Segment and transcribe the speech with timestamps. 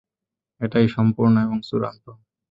[0.61, 2.05] এটাই সম্পুর্ন এবং চূড়ান্ত।